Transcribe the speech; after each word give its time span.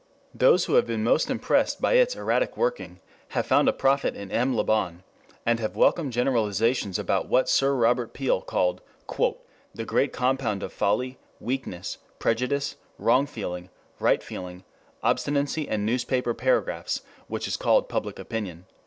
Those 0.33 0.65
who 0.65 0.73
have 0.73 0.87
been 0.87 1.03
most 1.03 1.29
impressed 1.29 1.79
by 1.79 1.93
its 1.93 2.15
erratic 2.15 2.57
working 2.57 2.99
have 3.37 3.45
found 3.45 3.69
a 3.69 3.71
prophet 3.71 4.15
in 4.15 4.31
M. 4.31 4.55
LeBon, 4.55 5.03
and 5.45 5.59
have 5.59 5.75
welcomed 5.75 6.11
generalizations 6.11 6.97
about 6.97 7.27
what 7.27 7.47
Sir 7.47 7.75
Robert 7.75 8.11
Peel 8.11 8.41
called 8.41 8.81
"that 9.75 9.85
great 9.85 10.11
compound 10.11 10.63
of 10.63 10.73
folly, 10.73 11.19
weakness, 11.39 11.99
prejudice, 12.17 12.77
wrong 12.97 13.27
feeling, 13.27 13.69
right 13.99 14.23
feeling, 14.23 14.63
obstinacy 15.03 15.69
and 15.69 15.85
newspaper 15.85 16.33
paragraphs 16.33 17.01
which 17.27 17.47
is 17.47 17.55
called 17.55 17.87
public 17.87 18.17
opinion." 18.17 18.65